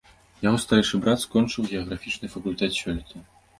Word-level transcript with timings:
Яго 0.45 0.57
старэйшы 0.63 1.01
брат 1.03 1.19
скончыў 1.25 1.69
геаграфічны 1.75 2.33
факультэт 2.39 2.83
сёлета. 2.83 3.25